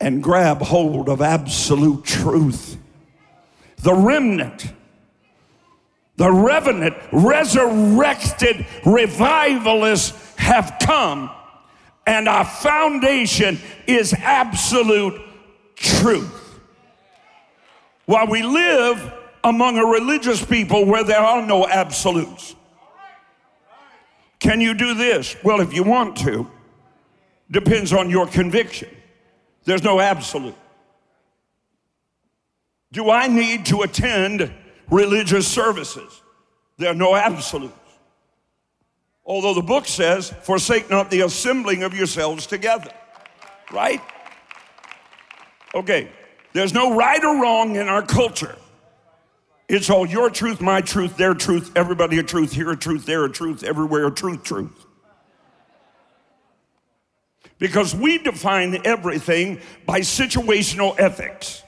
and 0.00 0.22
grab 0.22 0.60
hold 0.60 1.08
of 1.08 1.22
absolute 1.22 2.04
truth. 2.04 2.76
The 3.78 3.94
remnant 3.94 4.72
the 6.16 6.30
revenant, 6.30 6.94
resurrected 7.10 8.66
revivalists 8.84 10.21
have 10.42 10.76
come, 10.80 11.30
and 12.06 12.28
our 12.28 12.44
foundation 12.44 13.58
is 13.86 14.12
absolute 14.12 15.20
truth. 15.76 16.60
While 18.06 18.26
we 18.26 18.42
live 18.42 19.12
among 19.44 19.78
a 19.78 19.84
religious 19.84 20.44
people 20.44 20.84
where 20.84 21.04
there 21.04 21.20
are 21.20 21.44
no 21.44 21.66
absolutes. 21.66 22.54
Can 24.38 24.60
you 24.60 24.74
do 24.74 24.94
this? 24.94 25.36
Well, 25.42 25.60
if 25.60 25.72
you 25.72 25.82
want 25.82 26.16
to, 26.18 26.50
depends 27.50 27.92
on 27.92 28.10
your 28.10 28.26
conviction. 28.26 28.88
There's 29.64 29.82
no 29.82 30.00
absolute. 30.00 30.56
Do 32.92 33.10
I 33.10 33.28
need 33.28 33.66
to 33.66 33.82
attend 33.82 34.52
religious 34.90 35.46
services? 35.46 36.20
There 36.76 36.90
are 36.90 36.94
no 36.94 37.14
absolutes. 37.14 37.74
Although 39.24 39.54
the 39.54 39.62
book 39.62 39.86
says, 39.86 40.30
forsake 40.42 40.90
not 40.90 41.10
the 41.10 41.20
assembling 41.20 41.82
of 41.82 41.94
yourselves 41.94 42.46
together. 42.46 42.90
Right? 43.70 44.00
Okay, 45.74 46.10
there's 46.52 46.74
no 46.74 46.94
right 46.94 47.22
or 47.24 47.40
wrong 47.40 47.76
in 47.76 47.88
our 47.88 48.02
culture. 48.02 48.56
It's 49.68 49.88
all 49.88 50.04
your 50.04 50.28
truth, 50.28 50.60
my 50.60 50.82
truth, 50.82 51.16
their 51.16 51.34
truth, 51.34 51.72
everybody 51.76 52.18
a 52.18 52.22
truth, 52.22 52.52
here 52.52 52.70
a 52.70 52.76
truth, 52.76 53.06
there 53.06 53.24
a 53.24 53.30
truth, 53.30 53.62
everywhere 53.62 54.06
a 54.06 54.10
truth, 54.10 54.42
truth. 54.42 54.86
Because 57.58 57.94
we 57.94 58.18
define 58.18 58.84
everything 58.84 59.60
by 59.86 60.00
situational 60.00 60.98
ethics. 60.98 61.62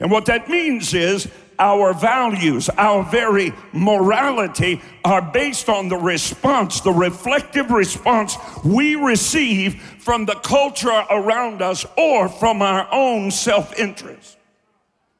And 0.00 0.10
what 0.10 0.26
that 0.26 0.48
means 0.48 0.92
is 0.92 1.28
our 1.58 1.92
values, 1.92 2.68
our 2.70 3.02
very 3.04 3.52
morality 3.72 4.80
are 5.04 5.22
based 5.22 5.68
on 5.68 5.88
the 5.88 5.96
response, 5.96 6.80
the 6.80 6.92
reflective 6.92 7.70
response 7.70 8.36
we 8.64 8.94
receive 8.94 9.80
from 9.98 10.24
the 10.24 10.34
culture 10.36 11.04
around 11.10 11.62
us 11.62 11.86
or 11.96 12.28
from 12.28 12.62
our 12.62 12.88
own 12.92 13.30
self 13.30 13.78
interest. 13.78 14.38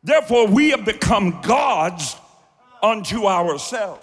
Therefore, 0.02 0.46
we 0.46 0.70
have 0.70 0.84
become 0.84 1.40
gods 1.42 2.16
unto 2.82 3.26
ourselves. 3.26 4.02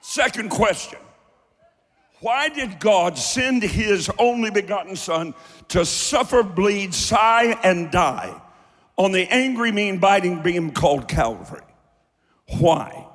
Second 0.00 0.50
question 0.50 0.98
Why 2.20 2.48
did 2.48 2.80
God 2.80 3.16
send 3.16 3.62
his 3.62 4.10
only 4.18 4.50
begotten 4.50 4.96
Son 4.96 5.34
to 5.68 5.84
suffer, 5.84 6.42
bleed, 6.42 6.92
sigh, 6.94 7.58
and 7.62 7.90
die 7.90 8.40
on 9.00 9.12
the 9.12 9.26
angry, 9.32 9.72
mean, 9.72 9.98
biting 9.98 10.42
beam 10.42 10.72
called 10.72 11.08
Calvary? 11.08 11.62
Why? 12.58 13.06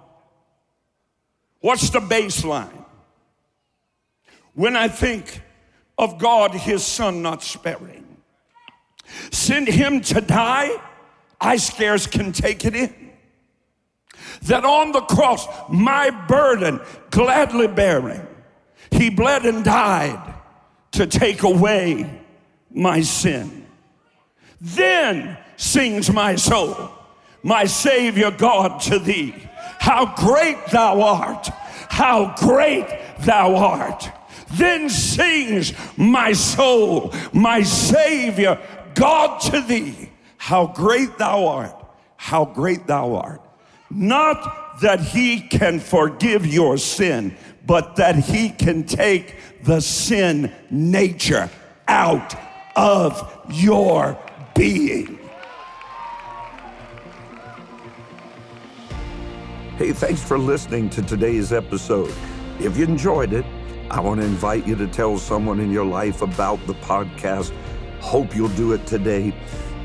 What's 1.59 1.91
the 1.91 1.99
baseline? 1.99 2.83
When 4.55 4.75
I 4.75 4.87
think 4.87 5.41
of 5.97 6.17
God, 6.17 6.55
his 6.55 6.83
Son 6.83 7.21
not 7.21 7.43
sparing, 7.43 8.17
send 9.31 9.67
him 9.67 10.01
to 10.01 10.21
die, 10.21 10.71
I 11.39 11.57
scarce 11.57 12.07
can 12.07 12.31
take 12.31 12.65
it 12.65 12.75
in 12.75 13.11
that 14.43 14.65
on 14.65 14.91
the 14.91 15.01
cross, 15.01 15.47
my 15.69 16.09
burden 16.09 16.79
gladly 17.11 17.67
bearing, 17.67 18.25
he 18.89 19.11
bled 19.11 19.45
and 19.45 19.63
died 19.63 20.33
to 20.93 21.05
take 21.05 21.43
away 21.43 22.21
my 22.71 23.01
sin. 23.01 23.67
Then 24.59 25.37
sings 25.57 26.11
my 26.11 26.35
soul, 26.35 26.91
my 27.43 27.65
Savior 27.65 28.31
God 28.31 28.81
to 28.81 28.99
thee. 28.99 29.33
How 29.79 30.15
great 30.15 30.57
thou 30.67 31.01
art! 31.01 31.49
How 31.89 32.35
great 32.37 32.87
thou 33.19 33.55
art! 33.55 34.09
Then 34.53 34.89
sings 34.89 35.73
my 35.97 36.33
soul, 36.33 37.13
my 37.33 37.61
Savior 37.61 38.59
God 38.93 39.39
to 39.41 39.61
thee. 39.61 40.09
How 40.37 40.67
great 40.67 41.17
thou 41.17 41.47
art! 41.47 41.85
How 42.17 42.45
great 42.45 42.87
thou 42.87 43.15
art! 43.15 43.41
Not 43.89 44.81
that 44.81 44.99
he 44.99 45.41
can 45.41 45.79
forgive 45.79 46.45
your 46.45 46.77
sin, 46.77 47.35
but 47.65 47.95
that 47.97 48.15
he 48.15 48.49
can 48.49 48.83
take 48.83 49.35
the 49.63 49.79
sin 49.81 50.51
nature 50.69 51.49
out 51.87 52.35
of 52.75 53.45
your 53.49 54.17
being. 54.53 55.19
Hey, 59.77 59.91
thanks 59.91 60.23
for 60.23 60.39
listening 60.39 60.89
to 60.91 61.01
today's 61.01 61.51
episode. 61.51 62.13
If 62.59 62.77
you 62.77 62.85
enjoyed 62.85 63.33
it, 63.33 63.45
I 63.91 63.99
want 63.99 64.21
to 64.21 64.25
invite 64.25 64.65
you 64.65 64.73
to 64.77 64.87
tell 64.87 65.17
someone 65.17 65.59
in 65.59 65.69
your 65.69 65.83
life 65.83 66.21
about 66.21 66.65
the 66.65 66.75
podcast. 66.75 67.53
Hope 67.99 68.33
you'll 68.33 68.47
do 68.49 68.71
it 68.71 68.87
today. 68.87 69.31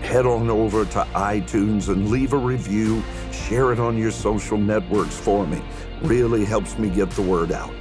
Head 0.00 0.26
on 0.26 0.48
over 0.48 0.84
to 0.84 1.00
iTunes 1.14 1.88
and 1.88 2.08
leave 2.08 2.34
a 2.34 2.38
review 2.38 3.02
share 3.32 3.72
it 3.72 3.80
on 3.80 3.98
your 3.98 4.12
social 4.12 4.56
networks 4.56 5.16
for 5.16 5.44
me. 5.44 5.60
Really 6.02 6.44
helps 6.44 6.78
me 6.78 6.88
get 6.88 7.10
the 7.10 7.22
word 7.22 7.50
out. 7.50 7.74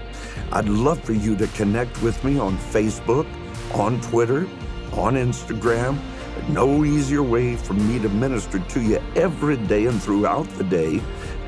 I'd 0.51 0.67
love 0.67 0.99
for 1.03 1.13
you 1.13 1.35
to 1.35 1.45
connect 1.49 2.01
with 2.01 2.23
me 2.23 2.39
on 2.39 2.57
Facebook, 2.57 3.27
on 3.75 4.01
Twitter, 4.01 4.47
on 4.93 5.13
Instagram. 5.13 5.99
No 6.49 6.83
easier 6.83 7.21
way 7.21 7.55
for 7.55 7.73
me 7.73 7.99
to 7.99 8.09
minister 8.09 8.57
to 8.57 8.81
you 8.81 8.99
every 9.15 9.57
day 9.57 9.85
and 9.85 10.01
throughout 10.01 10.49
the 10.57 10.63
day, 10.63 11.01